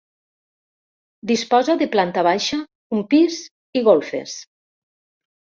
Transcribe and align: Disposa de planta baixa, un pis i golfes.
Disposa 1.31 1.75
de 1.81 1.87
planta 1.97 2.23
baixa, 2.29 2.59
un 2.99 3.05
pis 3.13 3.39
i 3.79 3.85
golfes. 3.91 4.37